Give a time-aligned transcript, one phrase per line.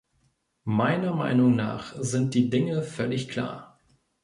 [0.65, 3.77] Meiner Meinung nach sind die Dinge völlig klar.